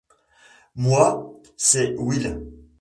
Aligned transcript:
Moi, 0.73 1.39
c’est 1.57 1.95
Will... 1.99 2.39